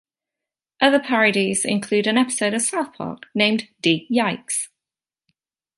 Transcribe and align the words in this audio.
Other 0.81 0.99
parodies 0.99 1.63
include 1.63 2.07
an 2.07 2.17
episode 2.17 2.55
of 2.55 2.63
"South 2.63 2.91
Park" 2.93 3.27
named 3.35 3.67
"D-Yikes! 3.83 4.69